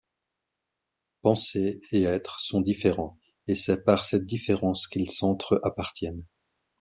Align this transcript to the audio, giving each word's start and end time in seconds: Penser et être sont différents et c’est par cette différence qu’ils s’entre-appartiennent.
Penser 1.21 1.79
et 1.91 2.01
être 2.05 2.39
sont 2.39 2.59
différents 2.61 3.19
et 3.45 3.53
c’est 3.53 3.83
par 3.83 4.03
cette 4.03 4.25
différence 4.25 4.87
qu’ils 4.87 5.11
s’entre-appartiennent. 5.11 6.25